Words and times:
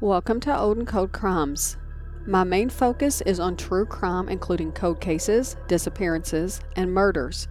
Welcome 0.00 0.38
to 0.42 0.56
Old 0.56 0.78
and 0.78 0.86
Cold 0.86 1.10
Crimes. 1.10 1.76
My 2.24 2.44
main 2.44 2.70
focus 2.70 3.20
is 3.22 3.40
on 3.40 3.56
true 3.56 3.84
crime, 3.84 4.28
including 4.28 4.70
cold 4.70 5.00
cases, 5.00 5.56
disappearances, 5.66 6.60
and 6.76 6.94
murders. 6.94 7.48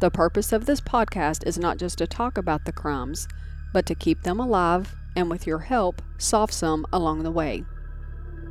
The 0.00 0.10
purpose 0.10 0.52
of 0.52 0.66
this 0.66 0.82
podcast 0.82 1.46
is 1.46 1.58
not 1.58 1.78
just 1.78 1.96
to 1.96 2.06
talk 2.06 2.36
about 2.36 2.66
the 2.66 2.72
crimes, 2.72 3.26
but 3.72 3.86
to 3.86 3.94
keep 3.94 4.22
them 4.22 4.38
alive 4.38 4.94
and, 5.16 5.30
with 5.30 5.46
your 5.46 5.60
help, 5.60 6.02
solve 6.18 6.52
some 6.52 6.84
along 6.92 7.22
the 7.22 7.30
way. 7.30 7.64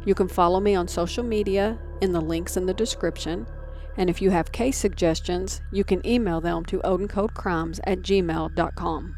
You 0.04 0.16
can 0.16 0.28
follow 0.28 0.60
me 0.60 0.74
on 0.74 0.88
social 0.88 1.24
media 1.24 1.78
in 2.02 2.14
the 2.14 2.22
links 2.22 2.58
in 2.58 2.66
the 2.66 2.74
description, 2.74 3.46
and 3.98 4.10
if 4.10 4.20
you 4.20 4.32
have 4.32 4.52
case 4.52 4.80
suggestions, 4.80 5.62
you 5.72 5.84
can 5.84 6.04
email 6.08 6.42
them 6.42 6.66
to 6.66 6.80
oldandcoldcrimes 6.80 7.82
at 7.84 8.00
gmail.com. 8.00 9.16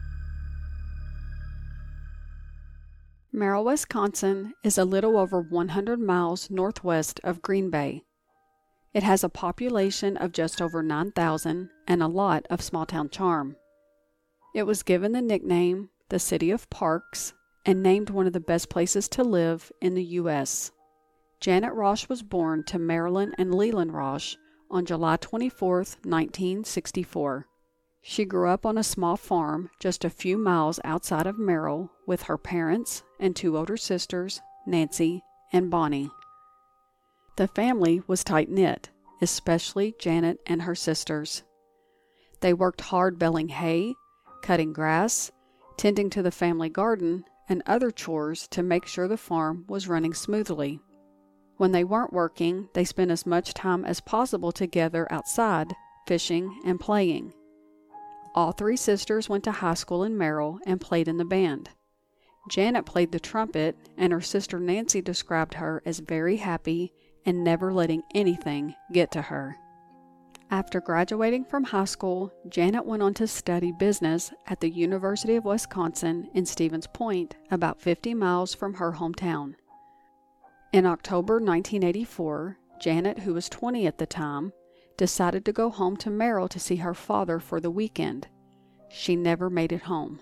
Merrill, 3.32 3.64
Wisconsin 3.64 4.54
is 4.64 4.78
a 4.78 4.86
little 4.86 5.16
over 5.16 5.40
100 5.40 6.00
miles 6.00 6.50
northwest 6.50 7.20
of 7.24 7.44
Green 7.44 7.70
Bay. 7.70 8.04
It 8.92 9.04
has 9.04 9.24
a 9.24 9.30
population 9.30 10.18
of 10.18 10.32
just 10.32 10.60
over 10.60 10.82
9,000 10.82 11.70
and 11.88 12.02
a 12.02 12.08
lot 12.08 12.48
of 12.50 12.62
small 12.62 12.88
town 12.88 13.10
charm. 13.10 13.56
It 14.56 14.64
was 14.64 14.82
given 14.82 15.12
the 15.12 15.22
nickname 15.22 15.90
the 16.10 16.18
City 16.18 16.50
of 16.50 16.70
Parks 16.72 17.34
and 17.68 17.84
named 17.84 18.10
one 18.10 18.26
of 18.26 18.34
the 18.34 18.40
best 18.40 18.68
places 18.68 19.08
to 19.10 19.24
live 19.24 19.72
in 19.80 19.94
the 19.94 20.04
U.S. 20.04 20.72
Janet 21.40 21.74
Raasch 21.74 22.10
was 22.10 22.24
born 22.24 22.64
to 22.64 22.80
Marilyn 22.80 23.36
and 23.38 23.54
Leland 23.54 23.92
Raasch 23.92 24.38
on 24.72 24.86
July 24.86 25.18
24, 25.18 25.78
1964. 25.78 27.48
She 28.02 28.26
grew 28.26 28.50
up 28.50 28.66
on 28.66 28.78
a 28.78 28.84
small 28.84 29.18
farm 29.18 29.70
just 29.80 30.06
a 30.06 30.10
few 30.10 30.38
miles 30.38 30.80
outside 30.84 31.28
of 31.28 31.38
Merrill 31.38 31.92
with 32.08 32.24
her 32.24 32.38
parents 32.38 33.04
and 33.20 33.36
two 33.36 33.58
older 33.58 33.78
sisters, 33.78 34.42
Nancy 34.66 35.22
and 35.52 35.70
Bonnie. 35.70 36.10
The 37.36 37.48
family 37.48 38.02
was 38.08 38.24
tight 38.24 38.50
knit, 38.50 38.90
especially 39.22 39.96
Janet 40.00 40.40
and 40.46 40.62
her 40.64 40.76
sisters. 40.76 41.44
They 42.42 42.54
worked 42.54 42.82
hard 42.82 43.20
baling 43.20 43.50
hay, 43.50 43.96
cutting 44.42 44.74
grass, 44.74 45.32
tending 45.78 46.10
to 46.12 46.22
the 46.22 46.32
family 46.32 46.70
garden, 46.70 47.26
and 47.48 47.64
other 47.66 47.92
chores 47.92 48.48
to 48.50 48.64
make 48.64 48.86
sure 48.86 49.08
the 49.08 49.18
farm 49.18 49.66
was 49.68 49.88
running 49.88 50.14
smoothly. 50.14 50.80
When 51.58 51.72
they 51.72 51.84
weren't 51.84 52.14
working, 52.14 52.70
they 52.74 52.86
spent 52.86 53.12
as 53.12 53.26
much 53.26 53.54
time 53.54 53.84
as 53.84 54.00
possible 54.00 54.52
together 54.52 55.08
outside, 55.12 55.74
fishing 56.08 56.62
and 56.66 56.80
playing. 56.80 57.34
All 58.36 58.52
three 58.52 58.78
sisters 58.78 59.28
went 59.28 59.44
to 59.46 59.52
high 59.52 59.74
school 59.74 60.04
in 60.04 60.18
Merrill 60.18 60.60
and 60.66 60.80
played 60.80 61.08
in 61.08 61.18
the 61.18 61.26
band. 61.26 61.70
Janet 62.50 62.86
played 62.86 63.12
the 63.12 63.20
trumpet, 63.20 63.76
and 63.98 64.14
her 64.14 64.22
sister 64.22 64.60
Nancy 64.60 65.02
described 65.02 65.56
her 65.56 65.82
as 65.86 66.00
very 66.00 66.38
happy 66.38 66.94
and 67.26 67.44
never 67.44 67.74
letting 67.74 68.04
anything 68.16 68.76
get 68.92 69.12
to 69.12 69.24
her. 69.24 69.58
After 70.52 70.82
graduating 70.82 71.46
from 71.46 71.66
high 71.66 71.86
school, 71.86 72.34
Janet 72.48 72.86
went 72.86 73.04
on 73.04 73.14
to 73.16 73.28
study 73.28 73.72
business 73.72 74.34
at 74.48 74.62
the 74.62 74.70
University 74.70 75.36
of 75.36 75.46
Wisconsin 75.46 76.28
in 76.34 76.46
Stevens 76.46 76.88
Point, 76.88 77.36
about 77.52 77.82
50 77.82 78.16
miles 78.16 78.56
from 78.56 78.74
her 78.76 78.94
hometown. 78.94 79.54
In 80.74 80.88
October 80.88 81.36
1984, 81.36 82.58
Janet, 82.80 83.20
who 83.20 83.34
was 83.36 83.48
20 83.50 83.86
at 83.86 84.00
the 84.00 84.08
time, 84.08 84.52
decided 85.00 85.46
to 85.46 85.54
go 85.54 85.70
home 85.70 85.96
to 85.96 86.10
Merrill 86.10 86.50
to 86.50 86.60
see 86.60 86.76
her 86.76 86.94
father 86.94 87.40
for 87.40 87.62
the 87.62 87.72
weekend. 87.72 88.28
She 88.90 89.16
never 89.16 89.50
made 89.50 89.72
it 89.72 89.84
home. 89.84 90.20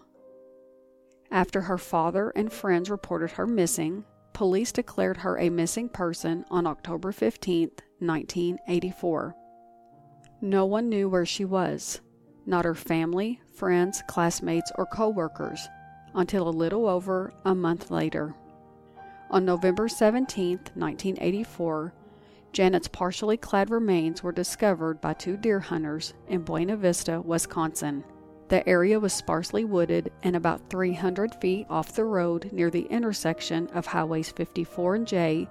After 1.31 1.61
her 1.61 1.79
father 1.79 2.29
and 2.35 2.53
friends 2.53 2.87
reported 2.87 3.31
her 3.31 3.47
missing, 3.47 4.05
police 4.33 4.71
declared 4.71 5.17
her 5.17 5.39
a 5.39 5.49
missing 5.49 5.89
person 5.89 6.45
on 6.51 6.67
October 6.67 7.11
15, 7.11 7.71
1984. 7.97 9.35
No 10.41 10.65
one 10.67 10.89
knew 10.89 11.09
where 11.09 11.25
she 11.25 11.43
was, 11.43 11.99
not 12.45 12.63
her 12.63 12.75
family, 12.75 13.41
friends, 13.55 14.03
classmates, 14.07 14.71
or 14.75 14.85
coworkers, 14.85 15.67
until 16.13 16.47
a 16.47 16.51
little 16.51 16.87
over 16.87 17.33
a 17.45 17.55
month 17.55 17.89
later. 17.89 18.35
On 19.31 19.43
November 19.43 19.89
17, 19.89 20.57
1984, 20.75 21.93
Janet's 22.57 22.87
partially 22.87 23.37
clad 23.37 23.69
remains 23.69 24.23
were 24.23 24.31
discovered 24.31 24.99
by 24.99 25.13
two 25.13 25.37
deer 25.37 25.59
hunters 25.59 26.15
in 26.27 26.41
Buena 26.41 26.75
Vista, 26.75 27.21
Wisconsin. 27.21 28.03
The 28.47 28.67
area 28.67 28.99
was 28.99 29.13
sparsely 29.13 29.63
wooded 29.63 30.11
and 30.23 30.35
about 30.35 30.67
300 30.71 31.35
feet 31.35 31.67
off 31.69 31.93
the 31.93 32.03
road 32.03 32.49
near 32.51 32.71
the 32.71 32.87
intersection 32.87 33.67
of 33.75 33.85
Highways 33.85 34.31
54 34.31 34.95
and 34.95 35.05
J, 35.05 35.47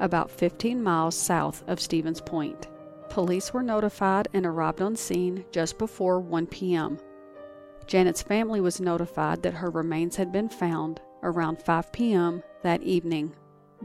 about 0.00 0.30
15 0.30 0.82
miles 0.82 1.16
south 1.16 1.64
of 1.66 1.80
Stevens 1.80 2.20
Point. 2.20 2.66
Police 3.08 3.54
were 3.54 3.62
notified 3.62 4.28
and 4.34 4.44
arrived 4.44 4.82
on 4.82 4.96
scene 4.96 5.46
just 5.52 5.78
before 5.78 6.20
1 6.20 6.46
p.m. 6.48 6.98
Janet's 7.86 8.20
family 8.22 8.60
was 8.60 8.82
notified 8.82 9.42
that 9.44 9.54
her 9.54 9.70
remains 9.70 10.16
had 10.16 10.30
been 10.30 10.50
found 10.50 11.00
around 11.22 11.62
5 11.62 11.90
p.m. 11.90 12.42
that 12.62 12.82
evening. 12.82 13.34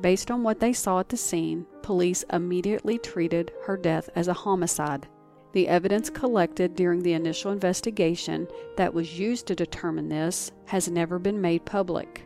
Based 0.01 0.29
on 0.29 0.43
what 0.43 0.59
they 0.59 0.73
saw 0.73 0.99
at 0.99 1.09
the 1.09 1.17
scene, 1.17 1.65
police 1.81 2.23
immediately 2.31 2.97
treated 2.97 3.51
her 3.63 3.77
death 3.77 4.09
as 4.15 4.27
a 4.27 4.33
homicide. 4.33 5.07
The 5.53 5.69
evidence 5.69 6.09
collected 6.09 6.75
during 6.75 7.01
the 7.01 7.13
initial 7.13 7.51
investigation 7.51 8.47
that 8.75 8.93
was 8.93 9.17
used 9.17 9.47
to 9.47 9.55
determine 9.55 10.09
this 10.09 10.51
has 10.65 10.89
never 10.89 11.17
been 11.17 11.39
made 11.39 11.63
public. 11.63 12.23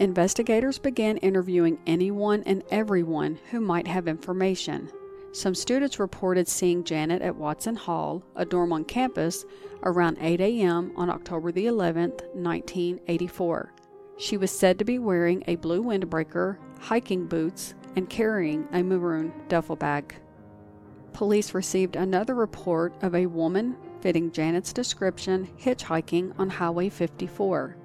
Investigators 0.00 0.80
began 0.80 1.18
interviewing 1.18 1.78
anyone 1.86 2.42
and 2.46 2.64
everyone 2.72 3.38
who 3.52 3.60
might 3.60 3.86
have 3.86 4.08
information. 4.08 4.90
Some 5.30 5.54
students 5.54 6.00
reported 6.00 6.48
seeing 6.48 6.82
Janet 6.82 7.22
at 7.22 7.36
Watson 7.36 7.76
Hall, 7.76 8.24
a 8.34 8.44
dorm 8.44 8.72
on 8.72 8.84
campus, 8.84 9.44
around 9.84 10.18
8 10.20 10.40
a.m. 10.40 10.92
on 10.96 11.10
October 11.10 11.52
the 11.52 11.66
11th, 11.66 12.22
1984. 12.34 13.72
She 14.16 14.36
was 14.36 14.50
said 14.50 14.78
to 14.78 14.84
be 14.84 14.98
wearing 14.98 15.44
a 15.46 15.56
blue 15.56 15.82
windbreaker, 15.82 16.56
hiking 16.80 17.26
boots, 17.26 17.74
and 17.96 18.10
carrying 18.10 18.68
a 18.72 18.82
maroon 18.82 19.32
duffel 19.48 19.76
bag. 19.76 20.14
Police 21.12 21.54
received 21.54 21.94
another 21.94 22.34
report 22.34 22.92
of 23.02 23.14
a 23.14 23.26
woman 23.26 23.76
fitting 24.00 24.32
Janet's 24.32 24.72
description 24.72 25.48
hitchhiking 25.58 26.34
on 26.38 26.50
Highway 26.50 26.88
54. 26.88 27.76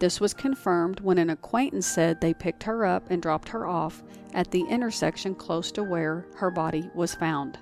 This 0.00 0.20
was 0.20 0.34
confirmed 0.34 0.98
when 1.00 1.18
an 1.18 1.30
acquaintance 1.30 1.86
said 1.86 2.20
they 2.20 2.34
picked 2.34 2.64
her 2.64 2.84
up 2.84 3.08
and 3.10 3.22
dropped 3.22 3.48
her 3.50 3.68
off 3.68 4.02
at 4.34 4.50
the 4.50 4.62
intersection 4.62 5.36
close 5.36 5.70
to 5.72 5.84
where 5.84 6.26
her 6.34 6.50
body 6.50 6.90
was 6.94 7.14
found. 7.14 7.58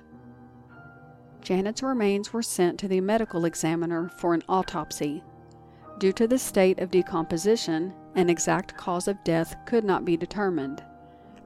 Janet's 1.41 1.83
remains 1.83 2.33
were 2.33 2.41
sent 2.41 2.79
to 2.79 2.87
the 2.87 3.01
medical 3.01 3.45
examiner 3.45 4.09
for 4.17 4.33
an 4.33 4.43
autopsy. 4.49 5.23
Due 5.99 6.13
to 6.13 6.27
the 6.27 6.39
state 6.39 6.79
of 6.79 6.89
decomposition, 6.89 7.93
an 8.15 8.29
exact 8.29 8.75
cause 8.77 9.07
of 9.07 9.23
death 9.23 9.55
could 9.65 9.83
not 9.83 10.05
be 10.05 10.17
determined, 10.17 10.83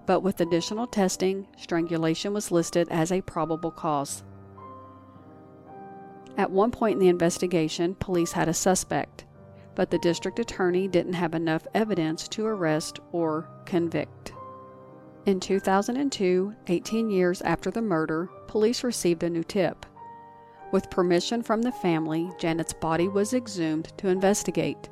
but 0.06 0.22
with 0.22 0.42
additional 0.42 0.88
testing, 0.88 1.48
strangulation 1.58 2.34
was 2.34 2.52
listed 2.52 2.88
as 2.90 3.12
a 3.12 3.22
probable 3.22 3.72
cause. 3.72 4.24
At 6.38 6.52
one 6.52 6.72
point 6.72 6.94
in 6.94 7.00
the 7.00 7.08
investigation, 7.08 7.96
police 7.96 8.32
had 8.34 8.50
a 8.50 8.54
suspect, 8.54 9.26
but 9.74 9.90
the 9.90 10.00
district 10.00 10.40
attorney 10.40 10.88
didn't 10.88 11.14
have 11.14 11.34
enough 11.34 11.66
evidence 11.74 12.28
to 12.30 12.46
arrest 12.46 13.00
or 13.12 13.50
convict. 13.66 14.34
In 15.26 15.40
2002, 15.40 16.54
18 16.68 17.10
years 17.10 17.42
after 17.42 17.72
the 17.72 17.82
murder, 17.82 18.30
police 18.48 18.84
received 18.84 19.24
a 19.24 19.30
new 19.30 19.44
tip. 19.44 19.86
With 20.72 20.90
permission 20.90 21.42
from 21.42 21.62
the 21.62 21.72
family, 21.72 22.30
Janet's 22.38 22.74
body 22.74 23.08
was 23.08 23.34
exhumed 23.34 23.98
to 23.98 24.10
investigate. 24.10 24.90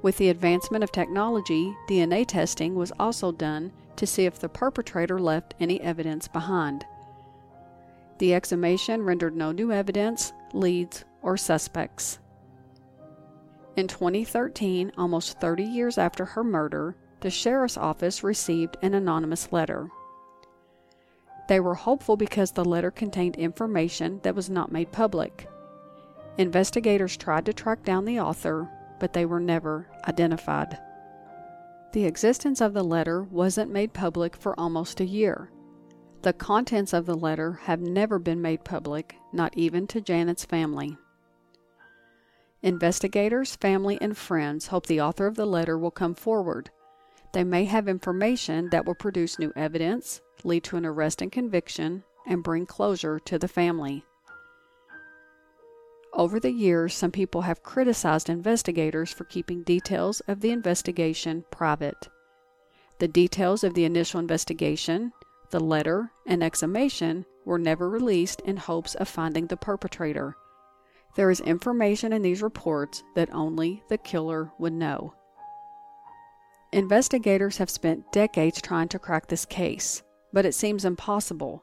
With 0.00 0.16
the 0.18 0.28
advancement 0.28 0.84
of 0.84 0.92
technology, 0.92 1.76
DNA 1.88 2.24
testing 2.26 2.76
was 2.76 2.92
also 3.00 3.32
done 3.32 3.72
to 3.96 4.06
see 4.06 4.26
if 4.26 4.38
the 4.38 4.48
perpetrator 4.48 5.18
left 5.18 5.54
any 5.58 5.80
evidence 5.80 6.28
behind. 6.28 6.84
The 8.18 8.32
exhumation 8.32 9.02
rendered 9.02 9.36
no 9.36 9.50
new 9.50 9.72
evidence, 9.72 10.32
leads, 10.52 11.04
or 11.20 11.36
suspects. 11.36 12.20
In 13.76 13.88
2013, 13.88 14.92
almost 14.96 15.40
30 15.40 15.64
years 15.64 15.98
after 15.98 16.24
her 16.24 16.44
murder, 16.44 16.96
the 17.20 17.30
sheriff's 17.30 17.76
office 17.76 18.22
received 18.22 18.76
an 18.82 18.94
anonymous 18.94 19.52
letter. 19.52 19.88
They 21.48 21.58
were 21.58 21.74
hopeful 21.74 22.16
because 22.16 22.52
the 22.52 22.64
letter 22.64 22.90
contained 22.90 23.36
information 23.36 24.20
that 24.22 24.34
was 24.34 24.50
not 24.50 24.70
made 24.70 24.92
public. 24.92 25.48
Investigators 26.36 27.16
tried 27.16 27.46
to 27.46 27.52
track 27.52 27.84
down 27.84 28.04
the 28.04 28.20
author, 28.20 28.68
but 28.98 29.12
they 29.12 29.26
were 29.26 29.40
never 29.40 29.88
identified. 30.06 30.78
The 31.92 32.04
existence 32.04 32.60
of 32.60 32.74
the 32.74 32.84
letter 32.84 33.22
wasn't 33.22 33.70
made 33.70 33.92
public 33.92 34.36
for 34.36 34.58
almost 34.58 35.00
a 35.00 35.06
year. 35.06 35.50
The 36.22 36.32
contents 36.32 36.92
of 36.92 37.06
the 37.06 37.16
letter 37.16 37.52
have 37.62 37.80
never 37.80 38.18
been 38.18 38.42
made 38.42 38.64
public, 38.64 39.16
not 39.32 39.56
even 39.56 39.86
to 39.88 40.00
Janet's 40.00 40.44
family. 40.44 40.96
Investigators, 42.62 43.54
family, 43.56 43.98
and 44.00 44.16
friends 44.16 44.66
hope 44.66 44.86
the 44.86 45.00
author 45.00 45.26
of 45.26 45.36
the 45.36 45.46
letter 45.46 45.78
will 45.78 45.92
come 45.92 46.14
forward. 46.14 46.70
They 47.32 47.44
may 47.44 47.64
have 47.66 47.88
information 47.88 48.68
that 48.70 48.84
will 48.84 48.96
produce 48.96 49.38
new 49.38 49.52
evidence, 49.54 50.20
lead 50.42 50.64
to 50.64 50.76
an 50.76 50.84
arrest 50.84 51.22
and 51.22 51.30
conviction, 51.30 52.02
and 52.26 52.42
bring 52.42 52.66
closure 52.66 53.20
to 53.20 53.38
the 53.38 53.48
family. 53.48 54.04
Over 56.18 56.40
the 56.40 56.50
years, 56.50 56.94
some 56.94 57.12
people 57.12 57.42
have 57.42 57.62
criticized 57.62 58.28
investigators 58.28 59.12
for 59.12 59.22
keeping 59.22 59.62
details 59.62 60.18
of 60.26 60.40
the 60.40 60.50
investigation 60.50 61.44
private. 61.52 62.08
The 62.98 63.06
details 63.06 63.62
of 63.62 63.74
the 63.74 63.84
initial 63.84 64.18
investigation, 64.18 65.12
the 65.50 65.60
letter, 65.60 66.10
and 66.26 66.42
exhumation 66.42 67.24
were 67.44 67.60
never 67.60 67.88
released 67.88 68.40
in 68.40 68.56
hopes 68.56 68.96
of 68.96 69.06
finding 69.06 69.46
the 69.46 69.56
perpetrator. 69.56 70.34
There 71.14 71.30
is 71.30 71.38
information 71.38 72.12
in 72.12 72.22
these 72.22 72.42
reports 72.42 73.04
that 73.14 73.32
only 73.32 73.84
the 73.88 73.96
killer 73.96 74.50
would 74.58 74.72
know. 74.72 75.14
Investigators 76.72 77.58
have 77.58 77.70
spent 77.70 78.10
decades 78.10 78.60
trying 78.60 78.88
to 78.88 78.98
crack 78.98 79.28
this 79.28 79.46
case, 79.46 80.02
but 80.32 80.44
it 80.44 80.56
seems 80.56 80.84
impossible. 80.84 81.62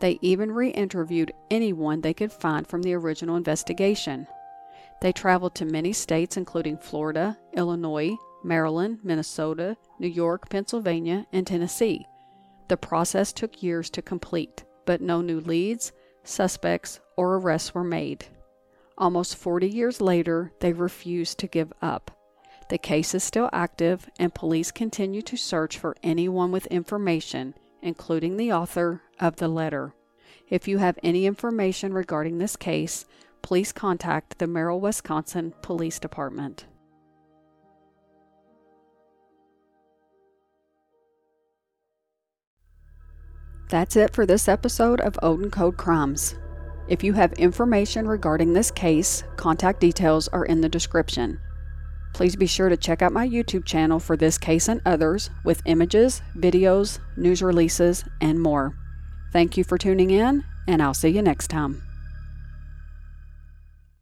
They 0.00 0.18
even 0.22 0.52
re 0.52 0.70
interviewed 0.70 1.32
anyone 1.50 2.00
they 2.00 2.14
could 2.14 2.32
find 2.32 2.66
from 2.66 2.82
the 2.82 2.94
original 2.94 3.36
investigation. 3.36 4.26
They 5.00 5.12
traveled 5.12 5.54
to 5.56 5.64
many 5.64 5.92
states, 5.92 6.36
including 6.36 6.78
Florida, 6.78 7.38
Illinois, 7.52 8.16
Maryland, 8.42 9.00
Minnesota, 9.02 9.76
New 9.98 10.08
York, 10.08 10.48
Pennsylvania, 10.48 11.26
and 11.32 11.46
Tennessee. 11.46 12.06
The 12.68 12.76
process 12.76 13.32
took 13.32 13.62
years 13.62 13.90
to 13.90 14.02
complete, 14.02 14.64
but 14.86 15.00
no 15.00 15.20
new 15.20 15.40
leads, 15.40 15.92
suspects, 16.24 17.00
or 17.16 17.36
arrests 17.36 17.74
were 17.74 17.84
made. 17.84 18.26
Almost 18.96 19.36
40 19.36 19.68
years 19.68 20.00
later, 20.00 20.52
they 20.60 20.72
refused 20.72 21.38
to 21.38 21.46
give 21.46 21.72
up. 21.80 22.10
The 22.68 22.78
case 22.78 23.14
is 23.14 23.24
still 23.24 23.48
active, 23.52 24.10
and 24.18 24.34
police 24.34 24.70
continue 24.70 25.22
to 25.22 25.36
search 25.36 25.78
for 25.78 25.96
anyone 26.02 26.50
with 26.50 26.66
information, 26.66 27.54
including 27.82 28.36
the 28.36 28.52
author 28.52 29.02
of 29.20 29.36
the 29.36 29.48
letter. 29.48 29.94
If 30.48 30.66
you 30.66 30.78
have 30.78 30.98
any 31.02 31.26
information 31.26 31.92
regarding 31.92 32.38
this 32.38 32.56
case, 32.56 33.04
please 33.42 33.72
contact 33.72 34.38
the 34.38 34.46
Merrill, 34.46 34.80
Wisconsin 34.80 35.52
Police 35.62 35.98
Department. 35.98 36.66
That's 43.68 43.96
it 43.96 44.14
for 44.14 44.24
this 44.24 44.48
episode 44.48 45.00
of 45.02 45.18
Old 45.22 45.40
and 45.40 45.52
Cold 45.52 45.76
Crimes. 45.76 46.36
If 46.88 47.04
you 47.04 47.12
have 47.12 47.34
information 47.34 48.08
regarding 48.08 48.54
this 48.54 48.70
case, 48.70 49.24
contact 49.36 49.80
details 49.80 50.26
are 50.28 50.46
in 50.46 50.62
the 50.62 50.70
description. 50.70 51.38
Please 52.12 52.36
be 52.36 52.46
sure 52.46 52.68
to 52.68 52.76
check 52.76 53.02
out 53.02 53.12
my 53.12 53.28
YouTube 53.28 53.64
channel 53.64 54.00
for 54.00 54.16
this 54.16 54.38
case 54.38 54.68
and 54.68 54.80
others 54.84 55.30
with 55.44 55.62
images, 55.66 56.22
videos, 56.36 56.98
news 57.16 57.42
releases, 57.42 58.04
and 58.20 58.40
more. 58.40 58.74
Thank 59.32 59.56
you 59.56 59.64
for 59.64 59.78
tuning 59.78 60.10
in, 60.10 60.44
and 60.66 60.82
I'll 60.82 60.94
see 60.94 61.10
you 61.10 61.22
next 61.22 61.48
time. 61.48 61.87